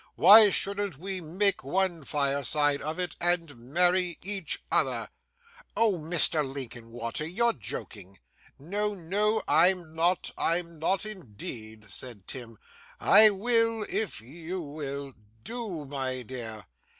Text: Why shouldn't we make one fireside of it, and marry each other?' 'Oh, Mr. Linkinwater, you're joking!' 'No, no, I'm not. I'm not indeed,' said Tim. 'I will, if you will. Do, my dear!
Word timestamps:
Why 0.15 0.49
shouldn't 0.49 0.97
we 0.97 1.21
make 1.21 1.63
one 1.63 2.03
fireside 2.03 2.81
of 2.81 2.97
it, 2.97 3.15
and 3.21 3.55
marry 3.55 4.17
each 4.23 4.59
other?' 4.71 5.09
'Oh, 5.77 5.99
Mr. 5.99 6.43
Linkinwater, 6.43 7.23
you're 7.27 7.53
joking!' 7.53 8.17
'No, 8.57 8.95
no, 8.95 9.43
I'm 9.47 9.93
not. 9.93 10.31
I'm 10.39 10.79
not 10.79 11.05
indeed,' 11.05 11.91
said 11.91 12.27
Tim. 12.27 12.57
'I 12.99 13.29
will, 13.29 13.85
if 13.89 14.21
you 14.21 14.59
will. 14.61 15.13
Do, 15.43 15.85
my 15.85 16.23
dear! 16.23 16.65